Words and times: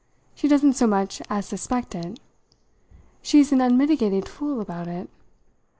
She 0.33 0.47
doesn't 0.47 0.73
so 0.73 0.87
much 0.87 1.21
as 1.29 1.45
suspect 1.45 1.93
it. 1.93 2.19
She's 3.21 3.51
an 3.51 3.61
unmitigated 3.61 4.27
fool 4.27 4.59
about 4.59 4.87
it. 4.87 5.11